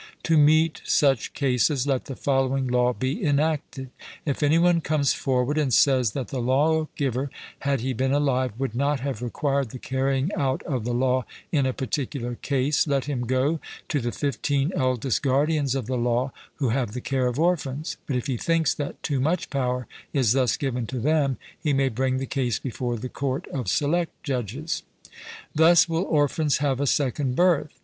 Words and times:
To 0.23 0.35
meet 0.35 0.81
such 0.83 1.31
cases 1.35 1.85
let 1.85 2.05
the 2.05 2.15
following 2.15 2.67
law 2.67 2.91
be 2.91 3.23
enacted: 3.23 3.91
If 4.25 4.41
any 4.41 4.57
one 4.57 4.81
comes 4.81 5.13
forward 5.13 5.59
and 5.59 5.71
says 5.71 6.13
that 6.13 6.29
the 6.29 6.41
lawgiver, 6.41 7.29
had 7.59 7.81
he 7.81 7.93
been 7.93 8.11
alive, 8.11 8.53
would 8.57 8.73
not 8.73 9.01
have 9.01 9.21
required 9.21 9.69
the 9.69 9.77
carrying 9.77 10.31
out 10.35 10.63
of 10.63 10.85
the 10.85 10.91
law 10.95 11.25
in 11.51 11.67
a 11.67 11.71
particular 11.73 12.33
case, 12.33 12.87
let 12.87 13.05
him 13.05 13.27
go 13.27 13.59
to 13.89 13.99
the 13.99 14.11
fifteen 14.11 14.71
eldest 14.75 15.21
guardians 15.21 15.75
of 15.75 15.85
the 15.85 15.99
law 15.99 16.31
who 16.55 16.69
have 16.69 16.93
the 16.93 16.99
care 16.99 17.27
of 17.27 17.39
orphans; 17.39 17.97
but 18.07 18.15
if 18.15 18.25
he 18.25 18.37
thinks 18.37 18.73
that 18.73 19.03
too 19.03 19.19
much 19.21 19.51
power 19.51 19.85
is 20.13 20.31
thus 20.31 20.57
given 20.57 20.87
to 20.87 20.97
them, 20.97 21.37
he 21.61 21.73
may 21.73 21.89
bring 21.89 22.17
the 22.17 22.25
case 22.25 22.57
before 22.57 22.97
the 22.97 23.07
court 23.07 23.45
of 23.49 23.67
select 23.67 24.11
judges. 24.23 24.81
Thus 25.53 25.87
will 25.87 26.05
orphans 26.05 26.57
have 26.57 26.79
a 26.79 26.87
second 26.87 27.35
birth. 27.35 27.69